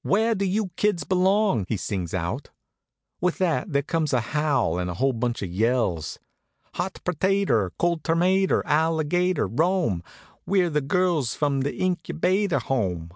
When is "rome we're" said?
9.46-10.70